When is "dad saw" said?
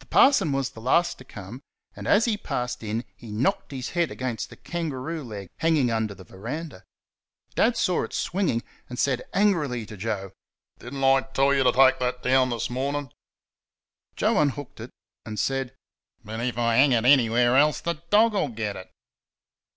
7.54-8.02